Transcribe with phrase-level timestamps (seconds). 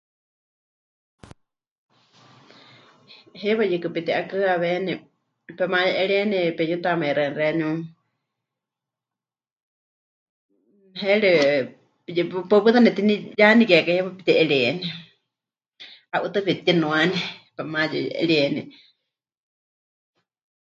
[3.41, 4.93] Heiwa yɨkɨ peti'akɨhɨawéni
[5.57, 7.69] pemaye'eríeni, pemɨyutamaixɨani xeeníu,
[11.01, 11.31] heeri
[12.15, 12.23] yɨ...
[12.49, 14.85] paɨ pɨta nemɨtiniyanikekai heiwa pepɨti'eríeni,
[16.13, 17.19] 'a'utɨa pepɨtinuani,
[17.55, 18.73] pemayuye'erieni ri.